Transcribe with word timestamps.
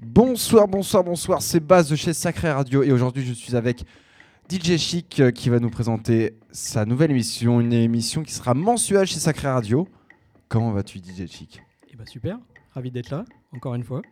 Bonsoir, 0.00 0.68
bonsoir, 0.68 1.02
bonsoir, 1.02 1.42
c'est 1.42 1.60
Baz 1.60 1.88
de 1.88 1.96
chez 1.96 2.12
Sacré 2.12 2.52
Radio 2.52 2.82
et 2.82 2.92
aujourd'hui 2.92 3.24
je 3.26 3.32
suis 3.32 3.56
avec 3.56 3.84
DJ 4.48 4.76
Chic 4.76 5.18
euh, 5.20 5.30
qui 5.32 5.48
va 5.48 5.58
nous 5.58 5.70
présenter 5.70 6.36
sa 6.52 6.84
nouvelle 6.84 7.10
émission, 7.10 7.60
une 7.60 7.72
émission 7.72 8.22
qui 8.22 8.32
sera 8.32 8.54
mensuelle 8.54 9.06
chez 9.06 9.18
Sacré 9.18 9.48
Radio. 9.48 9.88
Comment 10.48 10.70
vas-tu 10.70 10.98
DJ 10.98 11.26
Chic? 11.28 11.60
Eh 11.92 11.96
ben 11.96 12.06
super, 12.06 12.38
ravi 12.72 12.90
d'être 12.90 13.10
là, 13.10 13.24
encore 13.52 13.74
une 13.74 13.82
fois. 13.84 14.02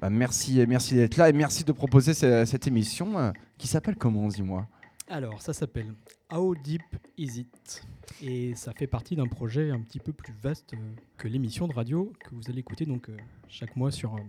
Bah, 0.00 0.08
merci, 0.10 0.64
merci 0.66 0.94
d'être 0.94 1.16
là 1.16 1.28
et 1.28 1.32
merci 1.32 1.64
de 1.64 1.72
proposer 1.72 2.14
ce- 2.14 2.44
cette 2.46 2.66
émission 2.66 3.18
euh, 3.18 3.32
qui 3.58 3.66
s'appelle 3.68 3.96
comment, 3.96 4.28
dis-moi? 4.28 4.66
Alors, 5.12 5.42
ça 5.42 5.52
s'appelle 5.52 5.92
How 6.32 6.54
Deep 6.54 6.80
Is 7.18 7.40
It? 7.40 7.86
Et 8.22 8.54
ça 8.54 8.72
fait 8.72 8.86
partie 8.86 9.14
d'un 9.14 9.26
projet 9.26 9.70
un 9.70 9.78
petit 9.80 9.98
peu 9.98 10.14
plus 10.14 10.32
vaste 10.42 10.72
euh, 10.72 10.78
que 11.18 11.28
l'émission 11.28 11.68
de 11.68 11.74
radio 11.74 12.10
que 12.18 12.34
vous 12.34 12.40
allez 12.48 12.60
écouter 12.60 12.86
donc 12.86 13.10
euh, 13.10 13.16
chaque 13.46 13.76
mois 13.76 13.90
sur 13.90 14.14
euh, 14.14 14.20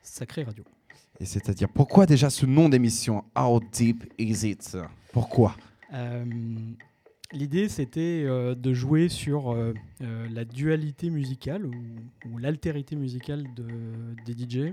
Sacré 0.00 0.44
Radio. 0.44 0.62
Et 1.18 1.24
c'est-à-dire 1.24 1.68
pourquoi 1.68 2.06
déjà 2.06 2.30
ce 2.30 2.46
nom 2.46 2.68
d'émission 2.68 3.24
How 3.36 3.58
Deep 3.72 4.04
Is 4.16 4.48
It? 4.48 4.78
Pourquoi? 5.12 5.56
Euh, 5.92 6.24
L'idée, 7.32 7.68
c'était 7.68 8.24
euh, 8.24 8.54
de 8.54 8.72
jouer 8.72 9.10
sur 9.10 9.52
euh, 9.52 9.74
la 10.00 10.46
dualité 10.46 11.10
musicale 11.10 11.66
ou, 11.66 11.74
ou 12.30 12.38
l'altérité 12.38 12.96
musicale 12.96 13.44
de, 13.54 13.66
des 14.24 14.32
DJ. 14.32 14.72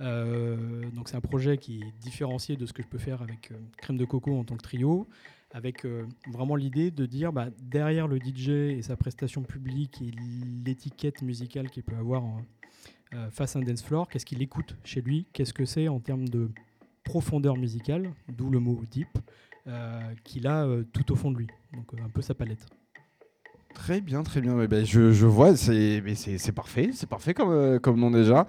Euh, 0.00 0.90
donc 0.90 1.08
c'est 1.08 1.16
un 1.16 1.20
projet 1.20 1.56
qui 1.58 1.80
est 1.80 1.92
différencié 2.00 2.56
de 2.56 2.66
ce 2.66 2.72
que 2.72 2.82
je 2.82 2.88
peux 2.88 2.98
faire 2.98 3.22
avec 3.22 3.50
euh, 3.50 3.54
Crème 3.78 3.96
de 3.96 4.04
Coco 4.04 4.38
en 4.38 4.44
tant 4.44 4.56
que 4.56 4.62
trio, 4.62 5.08
avec 5.52 5.84
euh, 5.84 6.04
vraiment 6.30 6.56
l'idée 6.56 6.90
de 6.90 7.06
dire 7.06 7.32
bah, 7.32 7.48
derrière 7.58 8.08
le 8.08 8.18
DJ 8.18 8.48
et 8.48 8.82
sa 8.82 8.96
prestation 8.96 9.42
publique 9.42 10.02
et 10.02 10.10
l'étiquette 10.64 11.22
musicale 11.22 11.70
qu'il 11.70 11.82
peut 11.82 11.96
avoir 11.96 12.22
face 13.30 13.56
à 13.56 13.60
un 13.60 13.62
dance 13.62 13.82
floor, 13.82 14.08
qu'est-ce 14.08 14.26
qu'il 14.26 14.42
écoute 14.42 14.76
chez 14.84 15.00
lui, 15.00 15.26
qu'est-ce 15.32 15.54
que 15.54 15.64
c'est 15.64 15.88
en 15.88 16.00
termes 16.00 16.28
de 16.28 16.50
profondeur 17.02 17.56
musicale, 17.56 18.12
d'où 18.28 18.50
le 18.50 18.58
mot 18.58 18.82
deep, 18.90 19.08
qu'il 20.24 20.46
a 20.46 20.66
tout 20.92 21.12
au 21.12 21.16
fond 21.16 21.30
de 21.30 21.38
lui, 21.38 21.46
donc 21.72 21.94
un 21.98 22.10
peu 22.10 22.20
sa 22.20 22.34
palette. 22.34 22.66
Très 23.76 24.00
bien, 24.00 24.22
très 24.22 24.40
bien. 24.40 24.54
Ouais, 24.54 24.66
ben, 24.68 24.84
je, 24.86 25.12
je 25.12 25.26
vois, 25.26 25.54
c'est 25.54 26.02
parfait, 26.54 26.90
c'est 26.94 27.06
parfait 27.08 27.34
comme, 27.34 27.50
euh, 27.50 27.78
comme 27.78 28.00
nom 28.00 28.10
déjà. 28.10 28.46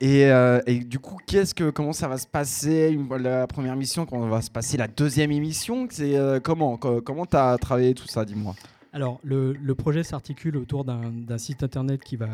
Et, 0.00 0.26
euh, 0.26 0.60
et 0.66 0.78
du 0.78 0.98
coup, 1.00 1.18
qu'est-ce 1.26 1.52
que 1.54 1.68
comment 1.70 1.92
ça 1.92 2.06
va 2.08 2.16
se 2.16 2.28
passer 2.28 2.96
la 3.18 3.46
première 3.48 3.74
émission, 3.74 4.06
comment 4.06 4.28
va 4.28 4.40
se 4.40 4.50
passer 4.52 4.76
la 4.76 4.86
deuxième 4.88 5.32
émission 5.32 5.88
C'est 5.90 6.16
euh, 6.16 6.38
comment 6.40 6.76
co- 6.78 7.02
comment 7.02 7.26
t'as 7.26 7.58
travaillé 7.58 7.92
tout 7.94 8.06
ça, 8.06 8.24
dis-moi. 8.24 8.54
Alors, 8.94 9.18
le, 9.24 9.52
le 9.52 9.74
projet 9.74 10.04
s'articule 10.04 10.56
autour 10.56 10.84
d'un 10.84 11.38
site 11.38 11.62
internet 11.64 12.02
qui 12.04 12.16
va 12.16 12.28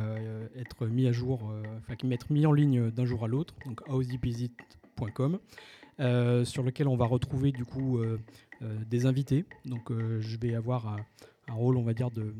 être 0.57 0.87
mis 0.87 1.07
à 1.09 1.13
jour, 1.13 1.51
enfin 1.79 1.95
qui 1.97 2.07
va 2.09 2.15
être 2.15 2.31
mis 2.31 2.45
en 2.47 2.53
ligne 2.53 2.91
d'un 2.91 3.05
jour 3.07 3.25
à 3.25 3.29
l'autre, 3.29 3.55
donc 3.65 3.81
howsdeepisit.com, 3.89 5.39
euh, 6.01 6.45
sur 6.45 6.63
lequel 6.63 6.89
on 6.89 6.97
va 6.97 7.07
retrouver 7.07 7.53
du 7.53 7.65
coup 7.65 8.01
des 8.91 9.07
invités. 9.07 9.45
Donc, 9.65 9.91
je 10.21 10.37
vais 10.37 10.55
avoir 10.57 10.97
un, 11.49 11.53
rôle, 11.55 11.77
on 11.77 11.83
va 11.83 11.95
dire, 11.95 12.11
de, 12.11 12.33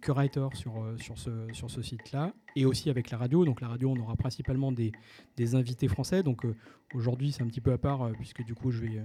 curator 0.00 0.54
sur, 0.54 0.82
euh, 0.82 0.96
sur 0.98 1.18
ce, 1.18 1.30
sur 1.52 1.70
ce 1.70 1.82
site-là, 1.82 2.32
et 2.54 2.64
aussi 2.64 2.90
avec 2.90 3.10
la 3.10 3.18
radio. 3.18 3.44
Donc, 3.44 3.60
la 3.60 3.68
radio, 3.68 3.90
on 3.90 4.00
aura 4.00 4.16
principalement 4.16 4.72
des, 4.72 4.92
des 5.36 5.54
invités 5.54 5.88
français. 5.88 6.22
Donc, 6.22 6.44
euh, 6.44 6.54
aujourd'hui, 6.94 7.32
c'est 7.32 7.42
un 7.42 7.46
petit 7.46 7.60
peu 7.60 7.72
à 7.72 7.78
part, 7.78 8.02
euh, 8.02 8.12
puisque 8.12 8.44
du 8.44 8.54
coup, 8.54 8.70
je 8.70 8.80
vais 8.80 9.02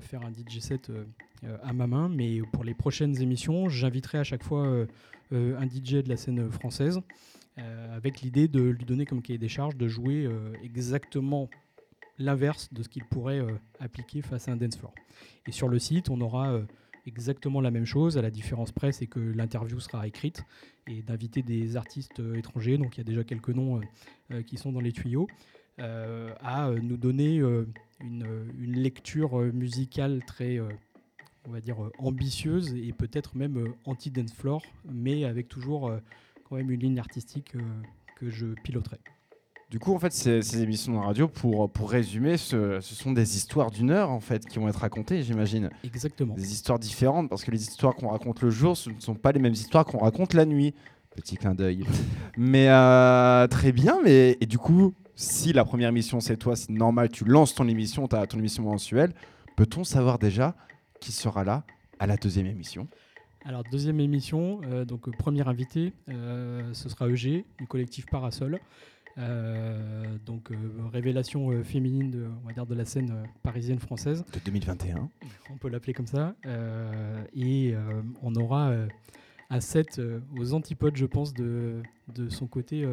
faire 0.00 0.22
un 0.22 0.30
DJ 0.30 0.60
set 0.60 0.92
à 1.62 1.72
ma 1.72 1.86
main. 1.86 2.08
Mais 2.08 2.40
pour 2.52 2.64
les 2.64 2.74
prochaines 2.74 3.20
émissions, 3.20 3.68
j'inviterai 3.68 4.18
à 4.18 4.24
chaque 4.24 4.44
fois 4.44 4.86
un 5.32 5.66
DJ 5.66 5.94
de 6.04 6.08
la 6.08 6.16
scène 6.16 6.50
française, 6.50 7.00
avec 7.56 8.20
l'idée 8.20 8.46
de 8.46 8.60
lui 8.62 8.84
donner 8.84 9.06
comme 9.06 9.22
cahier 9.22 9.38
des 9.38 9.48
charges 9.48 9.76
de 9.76 9.88
jouer 9.88 10.28
exactement 10.62 11.50
l'inverse 12.18 12.72
de 12.72 12.84
ce 12.84 12.88
qu'il 12.88 13.04
pourrait 13.04 13.44
appliquer 13.80 14.22
face 14.22 14.46
à 14.48 14.52
un 14.52 14.56
dance 14.56 14.76
floor. 14.76 14.94
Et 15.48 15.52
sur 15.52 15.68
le 15.68 15.80
site, 15.80 16.10
on 16.10 16.20
aura 16.20 16.60
exactement 17.06 17.60
la 17.60 17.70
même 17.70 17.84
chose, 17.84 18.18
à 18.18 18.22
la 18.22 18.30
différence 18.30 18.72
près, 18.72 18.92
c'est 18.92 19.06
que 19.06 19.20
l'interview 19.20 19.80
sera 19.80 20.06
écrite 20.06 20.44
et 20.86 21.02
d'inviter 21.02 21.42
des 21.42 21.76
artistes 21.76 22.20
euh, 22.20 22.34
étrangers, 22.34 22.78
donc 22.78 22.96
il 22.96 22.98
y 22.98 23.00
a 23.00 23.04
déjà 23.04 23.24
quelques 23.24 23.50
noms 23.50 23.78
euh, 23.78 23.82
euh, 24.32 24.42
qui 24.42 24.56
sont 24.56 24.72
dans 24.72 24.80
les 24.80 24.92
tuyaux, 24.92 25.28
à 25.78 26.70
nous 26.80 26.96
donner 26.96 27.38
une, 27.38 28.26
une 28.58 28.78
lecture 28.78 29.36
musicale 29.52 30.22
très, 30.24 30.60
on 30.60 31.50
va 31.50 31.60
dire, 31.60 31.78
ambitieuse 31.98 32.72
et 32.74 32.92
peut-être 32.92 33.36
même 33.36 33.74
anti-dance 33.84 34.32
floor, 34.32 34.62
mais 34.84 35.24
avec 35.24 35.48
toujours 35.48 35.90
quand 36.44 36.56
même 36.56 36.70
une 36.70 36.78
ligne 36.78 37.00
artistique 37.00 37.56
que 38.16 38.30
je 38.30 38.48
piloterai. 38.62 39.00
Du 39.72 39.78
coup, 39.78 39.94
en 39.94 39.98
fait, 39.98 40.12
ces, 40.12 40.42
ces 40.42 40.62
émissions 40.62 40.92
de 40.92 40.98
radio, 40.98 41.28
pour 41.28 41.72
pour 41.72 41.90
résumer, 41.90 42.36
ce, 42.36 42.78
ce 42.82 42.94
sont 42.94 43.10
des 43.10 43.38
histoires 43.38 43.70
d'une 43.70 43.90
heure 43.90 44.10
en 44.10 44.20
fait 44.20 44.44
qui 44.44 44.58
vont 44.58 44.68
être 44.68 44.80
racontées, 44.80 45.22
j'imagine. 45.22 45.70
Exactement. 45.82 46.34
Des 46.34 46.52
histoires 46.52 46.78
différentes 46.78 47.30
parce 47.30 47.42
que 47.42 47.50
les 47.50 47.62
histoires 47.62 47.94
qu'on 47.94 48.08
raconte 48.10 48.42
le 48.42 48.50
jour, 48.50 48.76
ce 48.76 48.90
ne 48.90 49.00
sont 49.00 49.14
pas 49.14 49.32
les 49.32 49.40
mêmes 49.40 49.54
histoires 49.54 49.86
qu'on 49.86 49.96
raconte 49.96 50.34
la 50.34 50.44
nuit. 50.44 50.74
Petit 51.16 51.38
clin 51.38 51.54
d'œil. 51.54 51.86
mais 52.36 52.68
euh, 52.68 53.46
très 53.46 53.72
bien. 53.72 53.98
Mais 54.04 54.36
et 54.42 54.46
du 54.46 54.58
coup, 54.58 54.92
si 55.16 55.54
la 55.54 55.64
première 55.64 55.88
émission 55.88 56.20
c'est 56.20 56.36
toi, 56.36 56.54
c'est 56.54 56.68
normal, 56.68 57.08
tu 57.08 57.24
lances 57.24 57.54
ton 57.54 57.66
émission, 57.66 58.06
tu 58.08 58.14
as 58.14 58.26
ton 58.26 58.38
émission 58.38 58.64
mensuelle. 58.64 59.14
Peut-on 59.56 59.84
savoir 59.84 60.18
déjà 60.18 60.54
qui 61.00 61.12
sera 61.12 61.44
là 61.44 61.64
à 61.98 62.06
la 62.06 62.18
deuxième 62.18 62.46
émission? 62.46 62.88
Alors, 63.44 63.64
deuxième 63.64 63.98
émission, 63.98 64.60
euh, 64.66 64.84
donc 64.84 65.08
euh, 65.08 65.10
premier 65.10 65.46
invité, 65.48 65.92
euh, 66.08 66.72
ce 66.74 66.88
sera 66.88 67.08
EG 67.08 67.44
du 67.58 67.66
collectif 67.66 68.06
Parasol. 68.06 68.60
Euh, 69.18 70.16
donc, 70.24 70.50
euh, 70.50 70.56
révélation 70.92 71.50
euh, 71.50 71.62
féminine 71.62 72.10
de, 72.10 72.26
on 72.42 72.46
va 72.46 72.52
dire, 72.54 72.66
de 72.66 72.74
la 72.74 72.84
scène 72.84 73.14
parisienne 73.42 73.78
française, 73.78 74.24
De 74.32 74.38
2021. 74.44 75.08
on 75.52 75.56
peut 75.58 75.68
l'appeler 75.68 75.92
comme 75.92 76.06
ça. 76.06 76.34
Et 77.34 77.74
on 78.22 78.34
aura 78.36 78.72
set 79.60 79.98
euh, 79.98 80.20
aux 80.38 80.54
antipodes, 80.54 80.96
je 80.96 81.04
pense, 81.06 81.34
de, 81.34 81.82
de 82.14 82.28
son 82.30 82.46
côté 82.46 82.86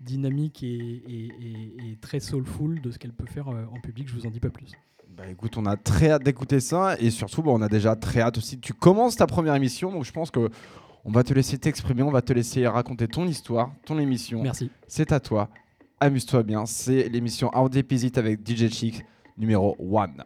dynamique 0.00 0.62
et, 0.64 0.66
et- 0.68 1.26
et- 1.40 1.92
et 1.92 1.96
très 2.00 2.18
soulful 2.18 2.80
de 2.80 2.90
ce 2.90 2.98
qu'elle 2.98 3.12
peut 3.12 3.26
faire 3.26 3.46
en 3.48 3.80
public. 3.80 4.08
Je 4.08 4.14
vous 4.14 4.26
en 4.26 4.30
dis 4.30 4.40
pas 4.40 4.50
plus. 4.50 4.72
Bah 5.16 5.28
écoute, 5.30 5.56
on 5.58 5.66
a 5.66 5.76
très 5.76 6.10
hâte 6.10 6.24
d'écouter 6.24 6.58
ça 6.58 6.96
et 6.98 7.10
surtout, 7.10 7.42
bah, 7.42 7.50
on 7.52 7.60
a 7.62 7.68
déjà 7.68 7.94
très 7.94 8.20
hâte 8.20 8.38
aussi. 8.38 8.58
Tu 8.58 8.72
commences 8.72 9.14
ta 9.16 9.26
première 9.26 9.54
émission, 9.54 9.92
donc 9.92 10.04
je 10.04 10.10
pense 10.12 10.30
que 10.30 10.48
on 11.04 11.10
va 11.10 11.24
te 11.24 11.34
laisser 11.34 11.58
t'exprimer, 11.58 12.02
on 12.02 12.10
va 12.10 12.22
te 12.22 12.32
laisser 12.32 12.66
raconter 12.66 13.08
ton 13.08 13.26
histoire, 13.26 13.72
ton 13.84 13.98
émission. 13.98 14.42
Merci. 14.42 14.70
C'est 14.86 15.12
à 15.12 15.20
toi. 15.20 15.48
Amuse-toi 16.00 16.42
bien. 16.42 16.66
C'est 16.66 17.08
l'émission 17.08 17.50
How 17.54 17.68
Deep 17.68 17.92
Is 17.92 18.06
It 18.06 18.18
avec 18.18 18.40
DJ 18.48 18.68
Chic 18.68 19.04
numéro 19.36 19.76
1. 19.96 20.24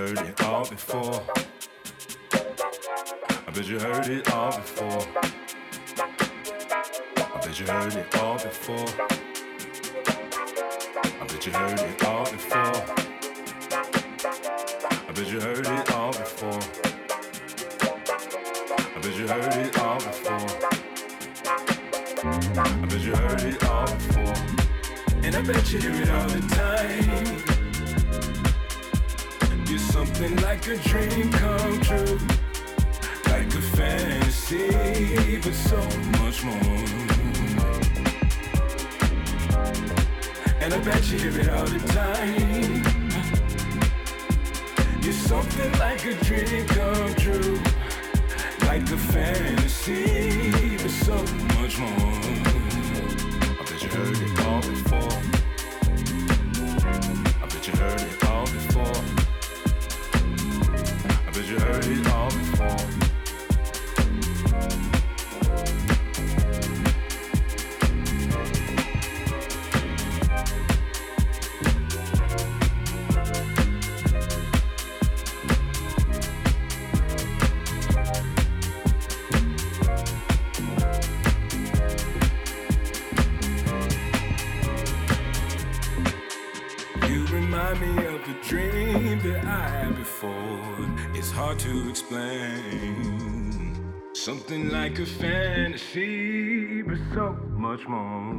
heard 0.00 0.18
it. 0.18 0.39
so 35.48 35.76
much 36.20 36.44
more. 36.44 36.54
And 40.60 40.74
I 40.74 40.78
bet 40.84 41.10
you 41.10 41.18
hear 41.18 41.40
it 41.40 41.48
all 41.48 41.64
the 41.64 41.78
time. 41.88 42.82
You're 45.02 45.12
something 45.14 45.72
like 45.78 46.04
a 46.04 46.14
dream 46.24 46.66
come 46.66 47.14
true. 47.14 47.58
Like 48.66 48.82
a 48.82 48.98
fantasy, 48.98 50.76
but 50.76 50.90
so 50.90 51.16
much 51.58 51.78
more. 51.78 52.20
I 53.58 53.64
bet 53.66 53.82
you 53.82 53.88
heard 53.88 54.18
it 54.18 54.40
all 54.46 54.60
before. 54.60 55.16
I 57.42 57.46
bet 57.48 57.66
you 57.66 57.74
heard 57.80 58.00
it 58.00 58.24
all 58.26 58.44
before. 58.44 59.02
I 61.26 61.30
bet 61.32 61.46
you 61.48 61.58
heard 61.58 61.86
it 61.86 62.09
like 94.90 94.98
a 94.98 95.06
fantasy, 95.06 96.82
but 96.82 96.98
so 97.14 97.36
much 97.50 97.86
more. 97.86 98.34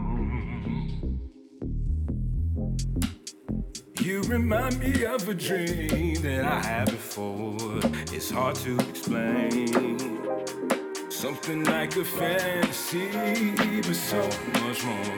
You 4.01 4.21
remind 4.23 4.77
me 4.79 5.05
of 5.05 5.29
a 5.29 5.33
dream 5.33 6.15
that 6.15 6.43
I 6.43 6.61
had 6.61 6.91
before. 6.91 7.55
It's 8.11 8.29
hard 8.29 8.55
to 8.57 8.77
explain. 8.79 9.69
Something 11.09 11.63
like 11.63 11.95
a 11.95 12.03
fantasy, 12.03 13.07
but 13.81 13.95
so 13.95 14.21
much 14.61 14.83
more. 14.83 15.15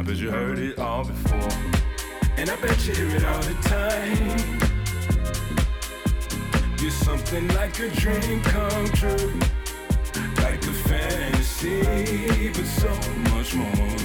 I 0.00 0.02
bet 0.02 0.16
you 0.16 0.32
heard 0.32 0.58
it 0.58 0.80
all 0.80 1.04
before, 1.04 1.48
and 2.36 2.50
I 2.50 2.56
bet 2.56 2.84
you 2.88 2.94
hear 2.94 3.16
it 3.18 3.24
all 3.24 3.42
the 3.42 3.54
time. 3.62 4.58
You're 6.80 6.90
something 6.90 7.46
like 7.48 7.78
a 7.78 7.88
dream 7.90 8.42
come 8.42 8.88
true 8.88 9.38
see, 11.66 12.48
but 12.48 12.66
so 12.66 12.90
much 13.32 13.54
more. 13.54 13.96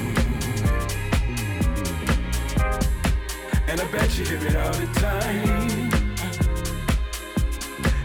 And 3.68 3.80
I 3.80 3.86
bet 3.92 4.18
you 4.18 4.26
hear 4.26 4.44
it 4.50 4.56
all 4.56 4.74
the 4.84 4.90
time. 5.08 5.90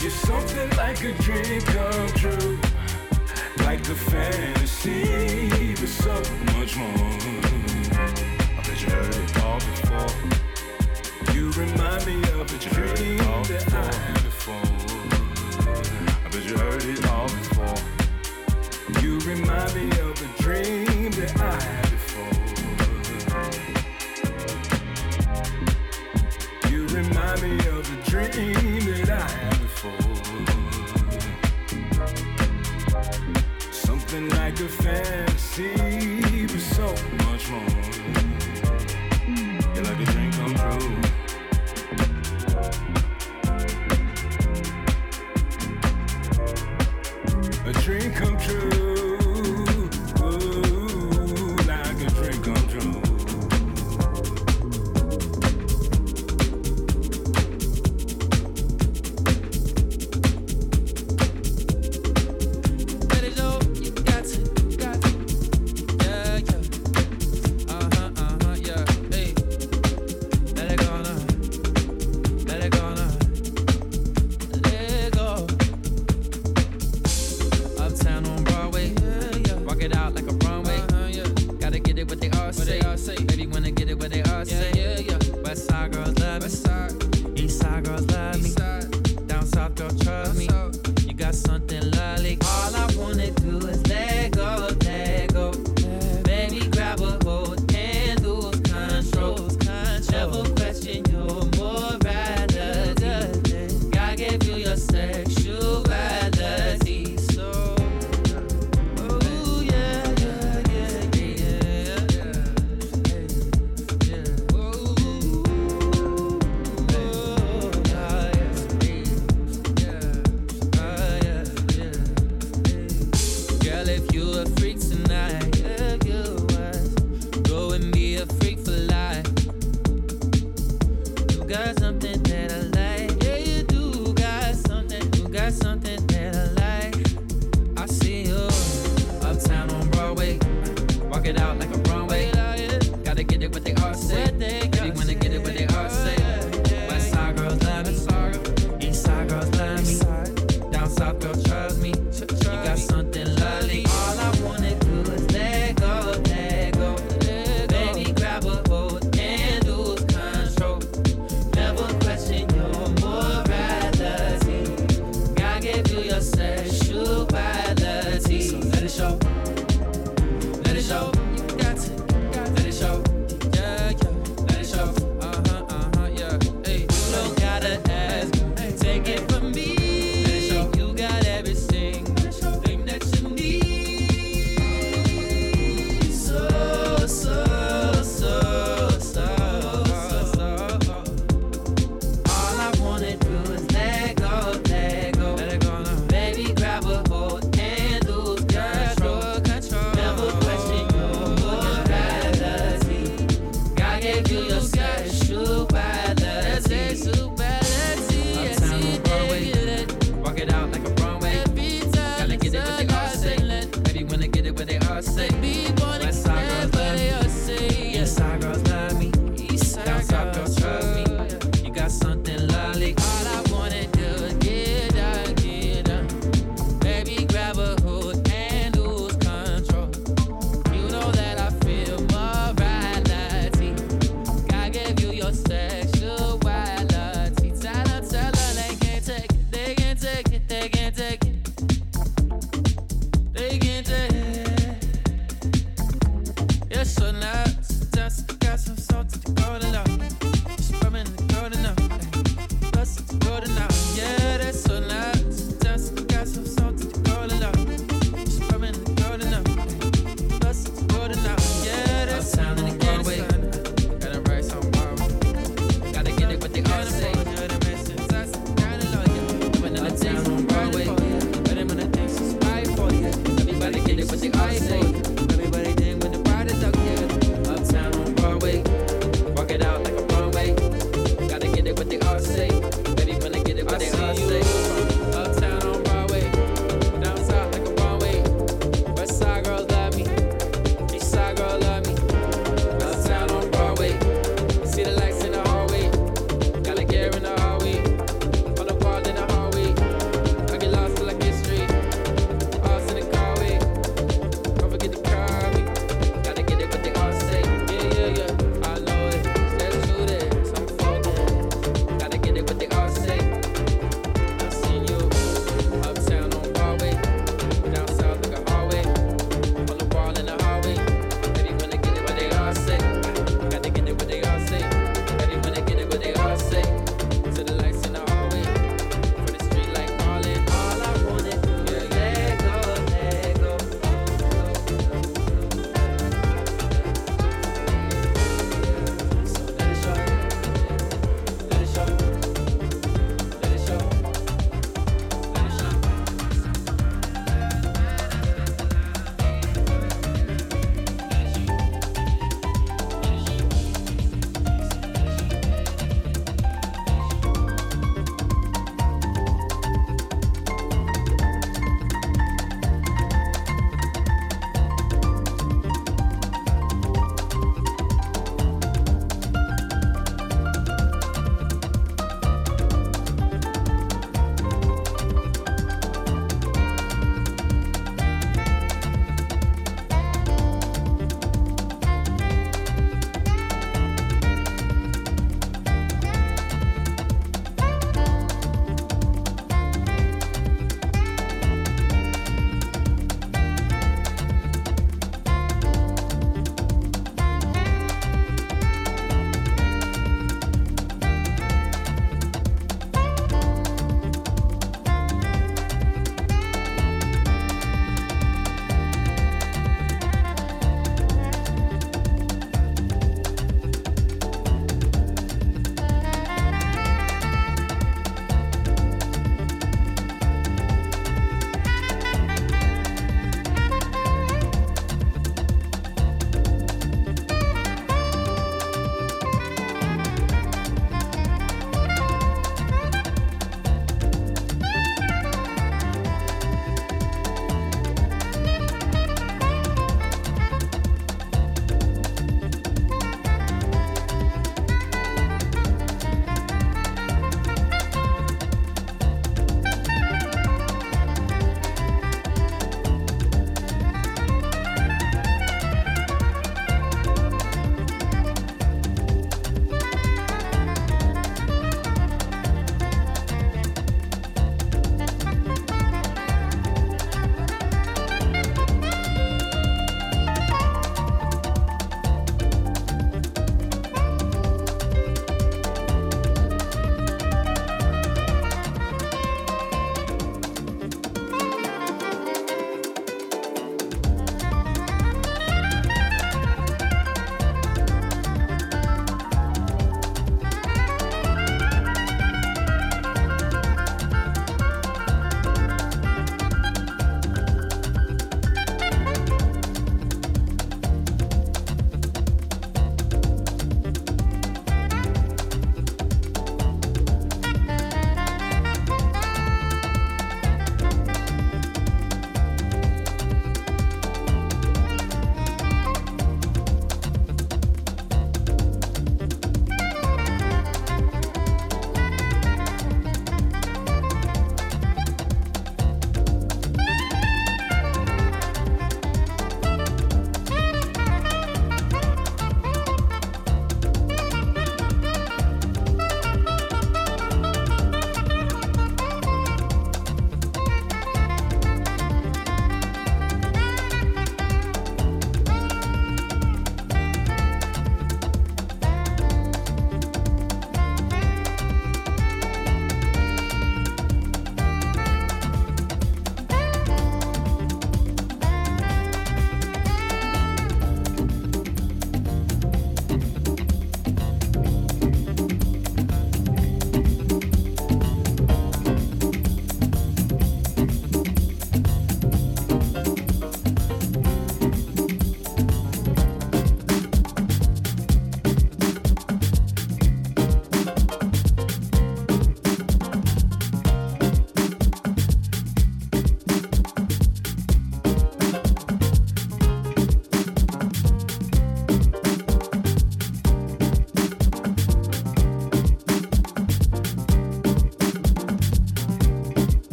You're 0.00 0.18
something 0.28 0.70
like 0.76 1.00
a 1.04 1.12
dream 1.24 1.60
come 1.74 2.08
true, 2.20 2.58
like 3.66 3.80
a 3.88 3.96
fantasy, 4.10 5.74
but 5.80 5.88
so 5.88 6.14
much 6.56 6.76
more. 6.76 7.21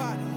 everybody. 0.00 0.29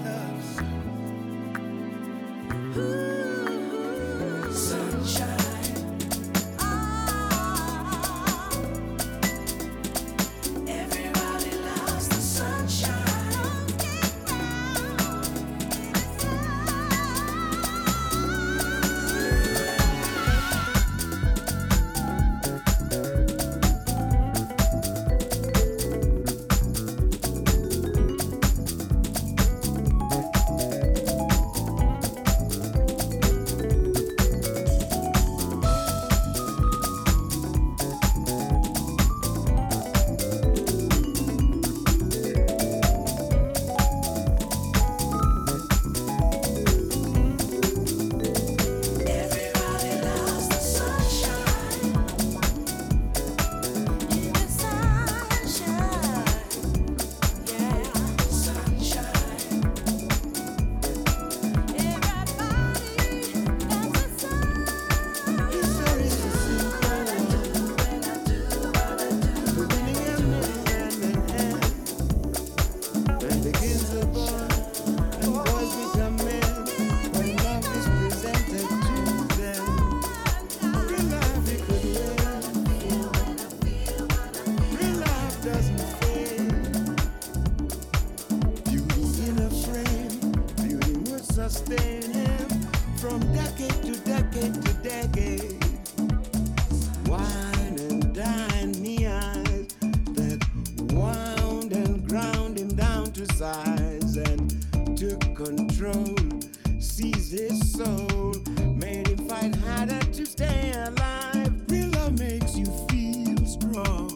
size 103.34 104.16
and 104.16 104.96
took 104.96 105.20
control, 105.34 106.14
seized 106.78 107.32
his 107.32 107.72
soul, 107.72 108.32
made 108.76 109.08
him 109.08 109.28
fight 109.28 109.54
harder 109.56 109.98
to 110.12 110.24
stay 110.24 110.72
alive. 110.72 111.52
Real 111.68 111.88
love 111.90 112.16
makes 112.16 112.56
you 112.56 112.66
feel 112.88 113.36
strong, 113.44 114.08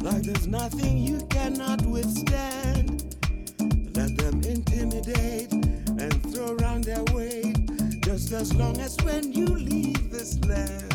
like 0.00 0.22
there's 0.22 0.46
nothing 0.46 0.96
you 0.96 1.20
cannot 1.28 1.84
withstand. 1.84 3.14
Let 3.94 4.16
them 4.16 4.40
intimidate 4.42 5.52
and 5.52 6.32
throw 6.32 6.56
around 6.56 6.84
their 6.84 7.04
weight, 7.12 7.58
just 8.00 8.32
as 8.32 8.54
long 8.54 8.80
as 8.80 8.96
when 9.04 9.32
you 9.34 9.46
leave 9.46 10.10
this 10.10 10.42
land. 10.46 10.91